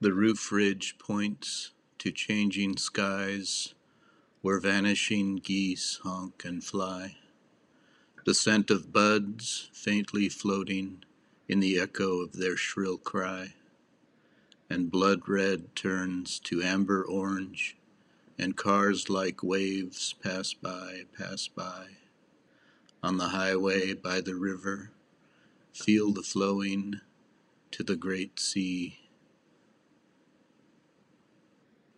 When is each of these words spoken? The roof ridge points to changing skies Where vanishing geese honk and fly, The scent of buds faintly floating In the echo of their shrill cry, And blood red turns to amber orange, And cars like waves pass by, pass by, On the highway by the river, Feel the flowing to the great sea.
The 0.00 0.12
roof 0.12 0.50
ridge 0.50 0.98
points 0.98 1.70
to 1.98 2.10
changing 2.10 2.78
skies 2.78 3.74
Where 4.42 4.58
vanishing 4.58 5.36
geese 5.36 6.00
honk 6.02 6.44
and 6.44 6.62
fly, 6.62 7.18
The 8.26 8.34
scent 8.34 8.70
of 8.72 8.92
buds 8.92 9.70
faintly 9.72 10.28
floating 10.28 11.04
In 11.48 11.60
the 11.60 11.78
echo 11.78 12.20
of 12.20 12.32
their 12.32 12.56
shrill 12.56 12.98
cry, 12.98 13.54
And 14.68 14.90
blood 14.90 15.28
red 15.28 15.76
turns 15.76 16.40
to 16.40 16.60
amber 16.60 17.04
orange, 17.04 17.76
And 18.36 18.56
cars 18.56 19.08
like 19.08 19.44
waves 19.44 20.14
pass 20.20 20.52
by, 20.54 21.04
pass 21.16 21.46
by, 21.46 21.98
On 23.00 23.16
the 23.16 23.28
highway 23.28 23.94
by 23.94 24.20
the 24.20 24.34
river, 24.34 24.90
Feel 25.72 26.12
the 26.12 26.22
flowing 26.24 27.00
to 27.70 27.84
the 27.84 27.96
great 27.96 28.40
sea. 28.40 28.98